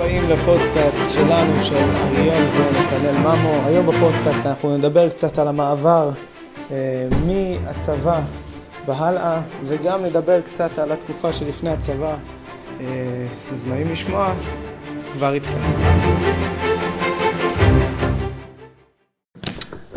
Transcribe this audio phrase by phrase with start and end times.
[0.00, 3.62] הבאים לפודקאסט שלנו, של אריאל ונתנאל ממו.
[3.66, 6.10] היום בפודקאסט אנחנו נדבר קצת על המעבר
[6.70, 8.20] אה, מהצבא
[8.86, 12.16] והלאה, וגם נדבר קצת על התקופה שלפני הצבא.
[12.80, 12.86] אה,
[13.52, 14.34] אז נעים לשמוע,
[15.12, 15.58] כבר איתכם.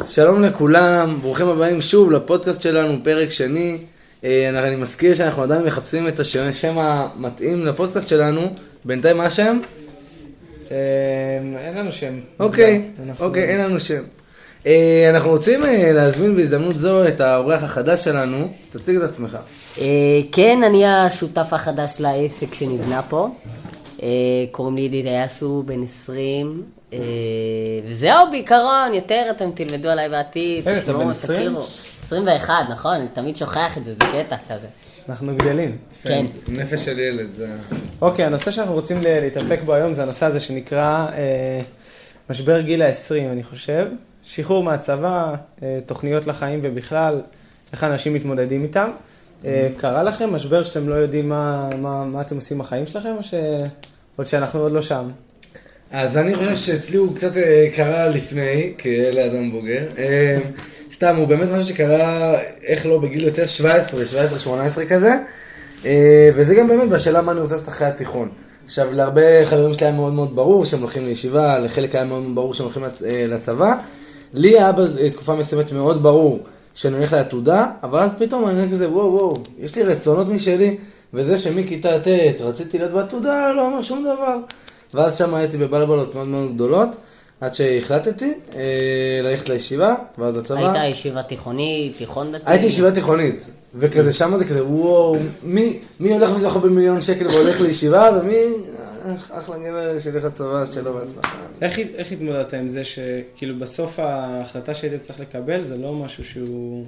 [0.07, 3.77] שלום לכולם, ברוכים הבאים שוב לפודקאסט שלנו, פרק שני.
[4.23, 8.41] אה, אני מזכיר שאנחנו עדיין מחפשים את השם המתאים לפודקאסט שלנו.
[8.85, 9.59] בינתיים מה השם?
[10.73, 12.13] אה, אין לנו שם.
[12.39, 14.03] אוקיי, אנחנו- אוקיי, אין לנו שם.
[14.67, 18.47] אה, אנחנו רוצים אה, להזמין בהזדמנות זו את האורח החדש שלנו.
[18.71, 19.37] תציג את עצמך.
[19.81, 19.85] אה,
[20.31, 23.29] כן, אני השותף החדש לעסק שנבנה פה.
[24.51, 26.63] קוראים לי ידיד אייסו, בן 20.
[26.93, 26.99] אה,
[27.89, 31.39] וזהו בעיקרון, יותר אתם תלמדו עליי בעתיד, אתה תשמעו, בן 20?
[31.39, 31.59] תכירו.
[31.59, 34.67] 21, נכון, אני תמיד שוכח את זה, זה קטע כזה.
[35.09, 35.77] אנחנו גדלים.
[36.03, 36.25] כן.
[36.47, 37.27] נפש של ילד.
[38.01, 41.61] אוקיי, הנושא שאנחנו רוצים ל- להתעסק בו היום זה הנושא הזה שנקרא אה,
[42.29, 43.85] משבר גיל ה-20, אני חושב.
[44.25, 47.21] שחרור מהצבא, אה, תוכניות לחיים ובכלל,
[47.73, 48.89] איך אנשים מתמודדים איתם.
[49.45, 53.23] אה, קרה לכם משבר שאתם לא יודעים מה, מה, מה אתם עושים בחיים שלכם, או
[53.23, 53.33] ש...
[54.15, 55.09] עוד שאנחנו עוד לא שם?
[55.91, 57.31] אז אני חושב שאצלי הוא קצת
[57.75, 59.83] קרה לפני, כאלה בוגר.
[60.93, 65.17] אה, סתם, הוא באמת משהו שקרה, איך לא, בגיל יותר 17, 17, 18 כזה.
[65.85, 68.29] אה, וזה גם באמת בשאלה מה אני רוצה לעשות אחרי התיכון.
[68.65, 72.53] עכשיו, להרבה חברים שלי היה מאוד מאוד ברור שהם הולכים לישיבה, לחלק היה מאוד ברור
[72.53, 73.75] שהם הולכים אה, לצבא.
[74.33, 76.39] לי היה בתקופה מסוימת מאוד ברור
[76.73, 80.77] שאני הולך לעתודה, אבל אז פתאום אני כזה, וואו, וואו, יש לי רצונות משלי,
[81.13, 84.37] וזה שמכיתה ט' רציתי להיות בעתודה, לא אומר שום דבר.
[84.93, 86.95] ואז שם הייתי בבלבלות מאוד מאוד גדולות,
[87.43, 90.71] עד שהחלטתי אה, ללכת לישיבה, ואז לצבא.
[90.79, 92.43] היית ישיבה תיכונית, תיכון דתי?
[92.47, 97.61] הייתי ישיבה תיכונית, וכזה שם זה כזה, וואו, מי, מי הולך וזוכה במיליון שקל והולך
[97.61, 101.37] לישיבה, ומי, אה, אחלה גבר שילך לצבא, שלא בהצלחה.
[101.61, 106.85] איך, איך התמודדת עם זה שכאילו בסוף ההחלטה שהיית צריך לקבל זה לא משהו שהוא,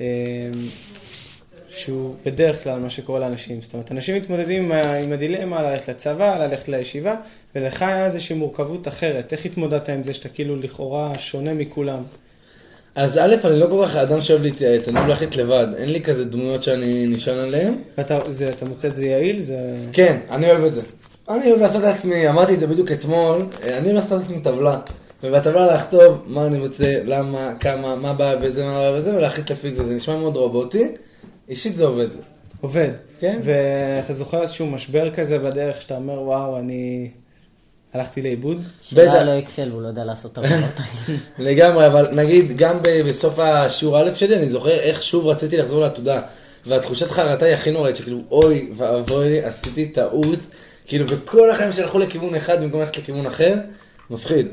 [0.00, 0.06] אה,
[1.76, 3.62] שהוא בדרך כלל מה שקורה לאנשים.
[3.62, 7.14] זאת אומרת, אנשים מתמודדים עם, הדילמה ללכת לצבא, ללכת לישיבה,
[7.54, 9.32] ולך היה איזושהי מורכבות אחרת.
[9.32, 12.02] איך התמודדת עם זה שאתה כאילו לכאורה שונה מכולם?
[12.94, 16.00] אז א', אני לא כל כך האדם שאוהב להתייעץ, אני אוהב להחליט לבד, אין לי
[16.00, 17.74] כזה דמויות שאני נשען עליהן.
[17.98, 19.40] ואתה זה, אתה מוצא את זה יעיל?
[19.40, 19.58] זה...
[19.92, 20.80] כן, אני אוהב את זה.
[21.28, 24.78] אני אוהב לעשות לעצמי, אמרתי את זה בדיוק אתמול, אה, אני אוהב לעשות לעצמי טבלה.
[25.22, 29.70] ובטבלה לכתוב מה אני רוצה, למה, כמה, מה בא בזה, מה בא בזה, ולהחליט לפי
[29.70, 29.86] זה.
[29.86, 30.94] זה נשמע מאוד רובוטי,
[31.48, 32.08] אישית זה עובד.
[32.60, 32.90] עובד.
[33.20, 33.40] כן.
[33.42, 37.10] ואתה זוכר איזשהו משבר כזה בדרך שאתה אומר, וואו, אני
[37.94, 38.64] הלכתי לאיבוד?
[38.92, 39.14] בטח.
[39.14, 40.80] לו אקסל והוא לא יודע לעשות עבודות.
[41.38, 46.20] לגמרי, אבל נגיד, גם בסוף השיעור א' שלי, אני זוכר איך שוב רציתי לחזור לעתודה.
[46.66, 50.38] והתחושת חרטה היא הכי נוראית, שכאילו, אוי ואבוי עשיתי טעות.
[50.86, 53.54] כאילו, וכל החיים שהלכו לכיוון אחד במקום ללכת לכיוון אחר,
[54.10, 54.46] מפחיד.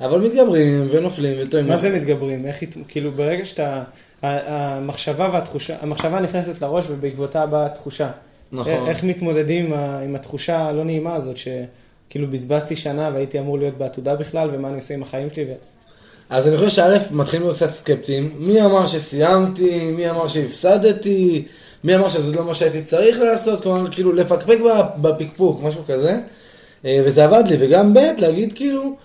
[0.00, 1.68] אבל מתגברים ונופלים וטועים.
[1.68, 2.46] מה זה מתגברים?
[2.46, 3.82] איך, כאילו ברגע שאתה,
[4.22, 8.10] המחשבה והתחושה, המחשבה נכנסת לראש ובעקבותה באה התחושה.
[8.52, 8.88] נכון.
[8.88, 13.78] איך, מתמודדים עם, ה- עם התחושה הלא נעימה הזאת, שכאילו בזבזתי שנה והייתי אמור להיות
[13.78, 15.44] בעתודה בכלל, ומה אני עושה עם החיים שלי?
[15.44, 15.52] ו...
[16.30, 18.32] אז אני חושב שא', מתחילים להיות קצת סקפטיים.
[18.38, 19.90] מי אמר שסיימתי?
[19.90, 21.44] מי אמר שהפסדתי?
[21.84, 23.60] מי אמר שזה לא מה שהייתי צריך לעשות?
[23.60, 24.58] כלומר, כאילו, לפקפק
[25.00, 26.18] בפקפוק, משהו כזה.
[26.84, 27.56] אה, וזה עבד לי.
[27.60, 28.96] וגם ב', להגיד כאילו,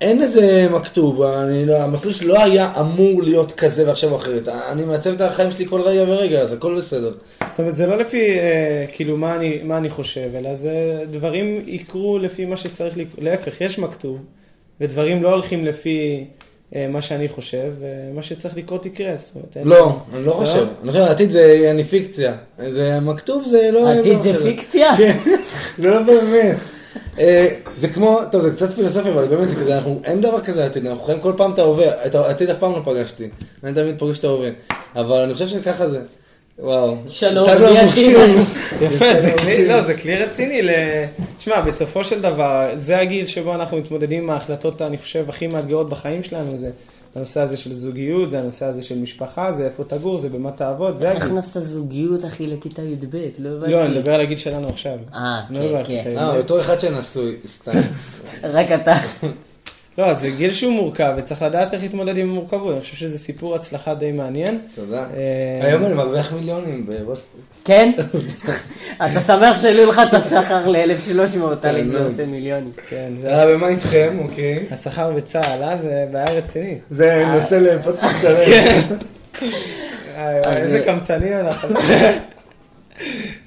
[0.00, 4.48] אין איזה מכתוב, אני לא, המסלול שלי לא היה אמור להיות כזה ועכשיו אחרת.
[4.48, 7.12] אני מעצב את החיים שלי כל רגע ורגע, אז הכל בסדר.
[7.50, 11.62] זאת אומרת, זה לא לפי אה, כאילו מה אני, מה אני חושב, אלא זה דברים
[11.66, 13.24] יקרו לפי מה שצריך לקרות.
[13.24, 14.18] להפך, יש מכתוב,
[14.80, 16.26] ודברים לא הולכים לפי
[16.88, 19.16] מה שאני חושב, ומה שצריך לקרות יקרה.
[19.16, 20.66] זאת אומרת, לא, אני לא חושב.
[20.82, 22.34] אני חושב, העתיד זה אני פיקציה.
[22.68, 23.88] זה מכתוב זה לא...
[23.88, 24.42] העתיד לא זה.
[24.42, 24.96] פיקציה?
[24.96, 25.16] כן,
[25.78, 26.56] לא באמת.
[27.18, 27.48] אה,
[27.78, 30.86] זה כמו, טוב זה קצת פילוסופיה, אבל באמת זה כזה, אנחנו, אין דבר כזה עתיד,
[30.86, 33.28] אנחנו חיים כל פעם את ההווה, את העתיד אף פעם לא פגשתי,
[33.64, 34.50] אני תמיד פוגש את ההווה,
[34.94, 36.00] אבל אני חושב שככה זה,
[36.62, 36.96] וואו.
[37.06, 38.16] שלום, יצאנו מי המומחים.
[38.16, 38.40] עתיד?
[38.80, 40.62] יפה, זה כלי, לא, זה כלי רציני.
[40.62, 40.70] ל...
[41.38, 45.90] תשמע, בסופו של דבר, זה הגיל שבו אנחנו מתמודדים עם ההחלטות, אני חושב, הכי מאתגרות
[45.90, 46.56] בחיים שלנו.
[46.56, 46.70] זה
[47.16, 50.96] הנושא הזה של זוגיות, זה הנושא הזה של משפחה, זה איפה תגור, זה במה תעבוד,
[50.96, 51.36] זה איך הגיל.
[51.36, 53.16] נסת זוגיות, אחי, לכיתה י"ב?
[53.38, 53.72] לא הבנתי.
[53.72, 54.98] לא, אני מדבר על הגיל שלנו עכשיו.
[55.14, 56.18] אה, לא כן, כן.
[56.18, 56.38] אה, י"ב.
[56.38, 57.72] בתור אחד שנשוי, סתם.
[58.42, 58.94] רק אתה.
[60.00, 62.72] לא, זה גיל שהוא מורכב, וצריך לדעת איך להתמודד עם המורכבות.
[62.72, 64.58] אני חושב שזה סיפור הצלחה די מעניין.
[64.74, 65.04] תודה.
[65.16, 67.44] אה, היום אני מרוויח מיליונים בוול סטריט.
[67.64, 67.90] כן?
[68.96, 72.04] אתה שמח שהעלו לך את השכר ל-1300, טליק כן, זה.
[72.04, 72.70] עושה מיליונים.
[72.88, 74.66] כן, זה אה, ומה איתכם, אוקיי?
[74.70, 75.76] השכר בצה"ל, אה?
[75.76, 76.78] זה בעיה רצינית.
[76.90, 78.36] זה נושא לפודקאסט שלם.
[80.16, 81.68] אה, וואי, איזה קמצנים אנחנו.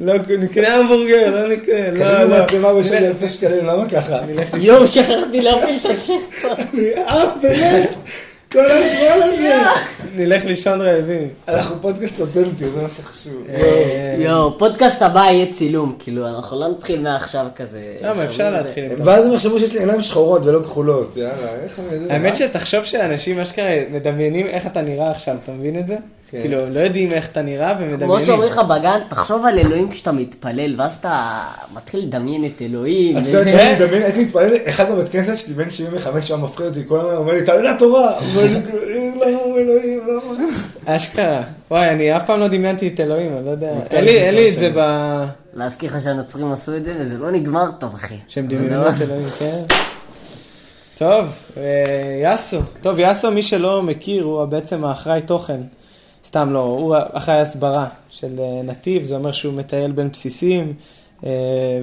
[0.02, 2.44] לא, נקנה המבורגר, לא נקנה, לא, קנינו לא.
[2.44, 4.20] מצלמה בשביל אלפי שקלים, למה ככה?
[4.60, 6.80] יואו, שכחתי להפעיל את הסרטון.
[6.98, 7.96] אה, באמת?
[8.54, 9.54] כל הזמן הזה.
[10.16, 11.30] נלך לישון רעבים.
[11.48, 13.44] אנחנו פודקאסט אותנטי, זה מה שחשוב.
[13.50, 17.94] אה, יואו, פודקאסט הבא יהיה צילום, כאילו, אנחנו לא נתחיל מעכשיו כזה.
[18.02, 22.02] למה, אפשר להתחיל ואז הם יחשבו שיש לי עיניים שחורות ולא כחולות, יאללה, איך אני
[22.02, 22.14] יודע?
[22.14, 25.96] האמת שתחשוב שאנשים אשכרה מדמיינים איך אתה נראה עכשיו, אתה מבין את זה?
[26.32, 26.42] כן.
[26.42, 28.20] כאילו, לא יודעים איך אתה נראה כמו ומדמיינים.
[28.26, 31.42] שאומרים לך בגן, תחשוב על אלוהים כשאתה מתפלל, ואז אתה
[31.74, 33.18] מתחיל לדמיין את אלוהים.
[33.18, 33.62] את יודעת, וזה.
[33.72, 37.16] אני מדמיין, הייתי מתפלל, אחד בבית כנסת שלי בן 75 היה מפחיד אותי, כל הזמן
[37.16, 38.80] אומר לי, תעלה לתורה, ואני כאילו,
[39.20, 39.26] לא,
[39.58, 40.22] אלוהים, לא.
[40.86, 41.42] אשכרה.
[41.72, 43.72] וואי, אני אף פעם לא דמיינתי את אלוהים, אני לא יודע.
[43.92, 44.06] אין
[44.36, 44.72] לי- את זה.
[44.76, 44.80] ב...
[45.54, 48.16] להזכיר לך שהנוצרים עשו את זה, וזה לא נגמר טוב, אחי.
[48.28, 49.62] שהם זה דמיינו לא- את אלוהים, כן.
[50.98, 51.26] טוב,
[51.58, 51.64] אה,
[52.24, 52.60] יאסו.
[52.82, 55.62] טוב, יאסו, מי שלא מכיר, הוא בעצם האחראי תוכן.
[56.26, 60.74] סתם לא, הוא אחראי הסברה של אה, נתיב, זה אומר שהוא מטייל בין בסיסים,
[61.26, 61.30] אה,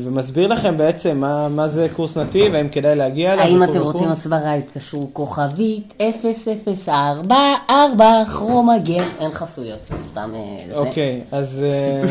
[0.02, 3.44] ומסביר לכם בעצם מה, מה זה קורס נתיב, האם כדאי להגיע אליו.
[3.44, 3.80] האם אתם.
[3.80, 10.76] רוצים הסברה, התקשרו כוכבית 0044 כרום הגן, אין חסויות, סתם אה, זה.
[10.76, 11.64] אוקיי, אז,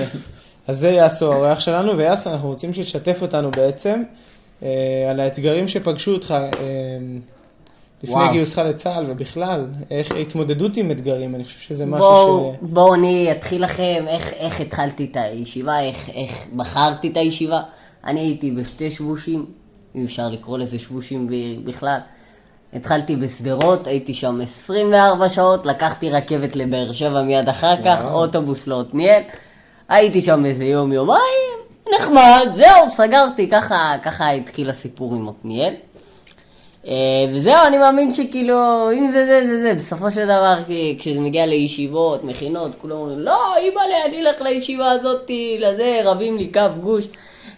[0.67, 4.03] אז זה יאסו האורח שלנו, ויאסו, אנחנו רוצים שתשתף אותנו בעצם
[5.09, 6.35] על האתגרים שפגשו אותך
[8.03, 8.31] לפני וואו.
[8.31, 12.57] גיוסך לצה"ל ובכלל, איך ההתמודדות עם אתגרים, אני חושב שזה משהו בואו, ש...
[12.61, 17.59] בואו אני אתחיל לכם איך, איך התחלתי את הישיבה, איך, איך בחרתי את הישיבה.
[18.05, 19.45] אני הייתי בשתי שבושים,
[19.95, 21.27] אי אפשר לקרוא לזה שבושים
[21.65, 21.99] בכלל.
[22.73, 29.21] התחלתי בשדרות, הייתי שם 24 שעות, לקחתי רכבת לבאר שבע מיד אחר כך, אוטובוס לעתניאל.
[29.89, 31.59] הייתי שם איזה יום, יומיים,
[31.95, 35.73] נחמד, זהו, סגרתי, ככה, ככה התחיל הסיפור עם עתניאל.
[36.87, 36.93] אה,
[37.31, 40.55] וזהו, אני מאמין שכאילו, אם זה זה, זה זה, בסופו של דבר,
[40.97, 46.49] כשזה מגיע לישיבות, מכינות, כולם אומרים, לא, אימא'לה, אני אלך לישיבה הזאתי, לזה, רבים לי
[46.53, 47.07] כף גוש.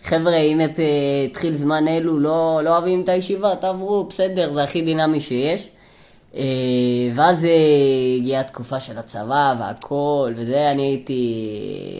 [0.04, 4.64] חבר'ה, אם את, אה, התחיל זמן אלו, לא, לא אוהבים את הישיבה, תעברו, בסדר, זה
[4.64, 5.70] הכי דינמי שיש.
[6.36, 6.42] אה,
[7.16, 7.52] ואז אה,
[8.18, 11.46] הגיעה התקופה של הצבא והכל, וזה, אני הייתי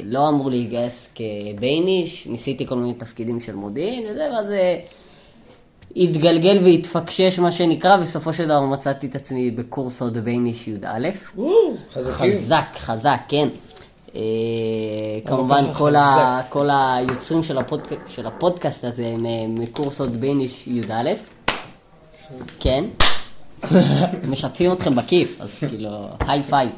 [0.06, 4.80] לא אמור להתגייס כבייניש, ניסיתי כל מיני תפקידים של מודיעין וזה, ואז אה,
[5.96, 11.10] התגלגל והתפקשש מה שנקרא, בסופו של דבר מצאתי את עצמי בקורס עוד בייניש י"א.
[11.94, 12.14] חזקים.
[12.14, 13.48] חזק, חזק, כן.
[14.16, 14.22] אה,
[15.26, 20.68] כמובן כל, ה, כל היוצרים של, הפודק, של הפודקאסט הזה הם אה, מקורס עוד בייניש
[20.68, 21.10] י"א.
[22.60, 22.84] כן.
[24.30, 26.70] משתפים אתכם בכיף, אז כאילו, high five.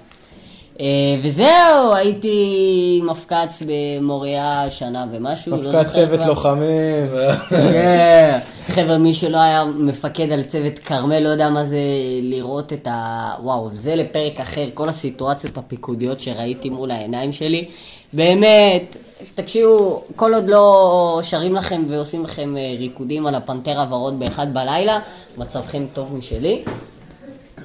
[0.79, 0.85] אה,
[1.21, 5.51] וזהו, הייתי מפק"ץ במוריה שנה ומשהו.
[5.51, 6.29] לא מפקד זוכר צוות כבר.
[6.29, 7.05] לוחמים.
[7.49, 8.39] כן.
[8.67, 11.77] חבר'ה, מי שלא היה מפקד על צוות כרמל, לא יודע מה זה
[12.21, 13.31] לראות את ה...
[13.41, 17.67] וואו, זה לפרק אחר, כל הסיטואציות הפיקודיות שראיתי מול העיניים שלי.
[18.13, 18.97] באמת,
[19.35, 24.99] תקשיבו, כל עוד לא שרים לכם ועושים לכם אה, ריקודים על הפנתר הוורוד באחד בלילה,
[25.37, 26.63] מצבכם טוב משלי.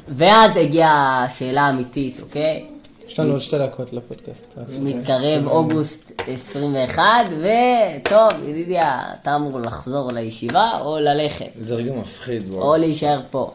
[0.08, 2.77] ואז הגיעה השאלה האמיתית, אוקיי?
[3.08, 4.58] יש לנו עוד שתי דקות לפודקאסט.
[4.80, 12.76] מתקרב אוגוסט 21, וטוב, ידידיה, אתה אמור לחזור לישיבה או ללכת, זה רגע מפחיד, או.
[12.76, 13.50] להישאר פה.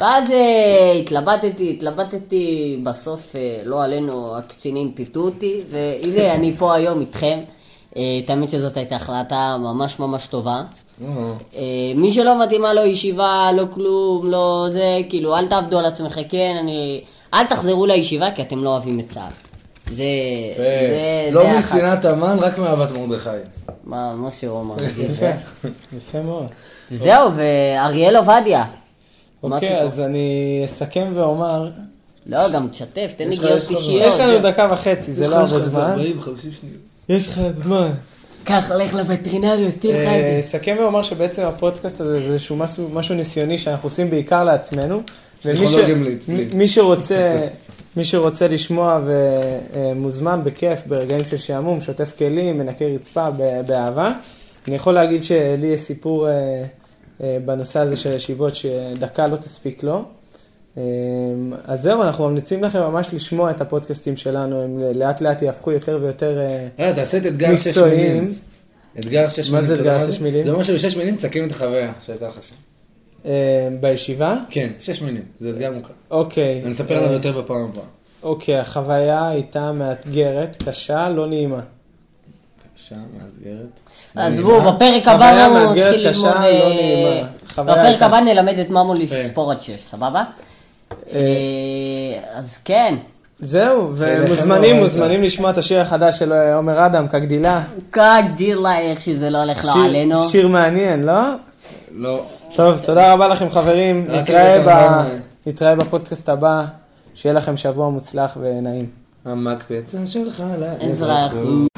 [0.00, 7.00] ואז אה, התלבטתי, התלבטתי, בסוף אה, לא עלינו, הקצינים פיתו אותי, והנה אני פה היום
[7.00, 7.38] איתכם.
[7.96, 10.62] אה, האמת שזאת הייתה החלטה ממש ממש טובה.
[11.96, 16.56] מי שלא מתאימה לו ישיבה, לא כלום, לא זה, כאילו, אל תעבדו על עצמכם, כן,
[16.60, 17.00] אני...
[17.34, 19.32] אל תחזרו לישיבה כי אתם לא אוהבים את צה"ל.
[19.94, 20.04] זה...
[20.56, 21.28] זה...
[21.32, 23.28] לא משנאת המן, רק מאהבת מרדכי.
[23.84, 24.74] מה, מה שהוא אמר.
[24.98, 25.26] יפה,
[25.96, 26.46] יפה מאוד.
[26.90, 28.64] זהו, ואריאל עובדיה.
[29.42, 29.80] אוקיי?
[29.80, 31.70] אז אני אסכם ואומר,
[32.26, 34.06] לא, גם תשתף, תן לי גיאות לך- אישיות.
[34.14, 35.96] יש לנו דקה וחצי, זה לא הרבה זמן.
[37.08, 37.90] יש לך זמן.
[38.50, 40.38] קח, לך לווטרינריות, תהיה לך את אה, זה.
[40.40, 45.02] אסכם ואומר שבעצם הפודקאסט הזה זה איזשהו משהו, משהו ניסיוני שאנחנו עושים בעיקר לעצמנו.
[45.38, 46.48] פסיכולוגים אצלי.
[46.54, 47.46] מי שרוצה,
[47.96, 49.00] מי שרוצה לשמוע
[49.74, 53.30] ומוזמן בכיף ברגעים של שעמום, שוטף כלים, מנקה רצפה
[53.66, 54.12] באהבה.
[54.68, 56.32] אני יכול להגיד שלי יש סיפור אה,
[57.22, 60.04] אה, בנושא הזה של ישיבות שדקה לא תספיק לו.
[60.80, 65.72] אה, אז זהו, אנחנו ממליצים לכם ממש לשמוע את הפודקאסטים שלנו, הם לאט לאט יהפכו
[65.72, 68.14] יותר ויותר אה, יאללה, תעשה את אתגר שש מקצועיים.
[68.14, 68.34] מילים.
[68.98, 69.66] אתגר שש מה מילים.
[69.66, 70.42] זה אתה יודע אתגר שש מילים?
[70.42, 72.54] זה אומר שבשש מילים תסכם את החוויה שהייתה לך שם.
[73.26, 74.36] אה, בישיבה.
[74.50, 75.22] כן, שש מילים.
[75.40, 75.94] זה אתגר מוכר.
[76.10, 76.60] אוקיי.
[76.64, 77.84] אני אספר עליו יותר בפעם הבאה.
[78.22, 81.60] אוקיי, החוויה הייתה מאתגרת, קשה, לא נעימה.
[82.80, 83.80] בבקשה, מאתגרת.
[84.16, 84.60] עזבו.
[84.60, 86.42] בפרק הבא נתחיל קשה, ללמוד...
[87.58, 88.02] לא אה, בפרק.
[88.02, 90.24] הבא נלמד את ממו לספור עד שש, סבבה?
[91.12, 91.18] אה,
[92.34, 92.94] אז כן.
[93.38, 97.62] זהו, ומוזמנים, מוזמנים לשמוע את השיר החדש של אה, עומר אדם, כגדילה.
[97.92, 100.26] כגדילה איך שזה לא הולך שיר- עלינו.
[100.28, 101.20] שיר מעניין, לא?
[101.94, 102.22] לא.
[102.56, 104.06] טוב, תודה רבה לכם חברים,
[105.46, 106.64] נתראה בפודקאסט הבא,
[107.14, 108.86] שיהיה לכם שבוע מוצלח ונעים.
[109.24, 110.90] המקפצה שלך לאזרחות.
[110.90, 111.69] אזרחות.